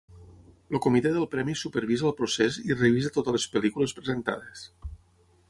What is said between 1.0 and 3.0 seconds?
del premi supervisa el procés i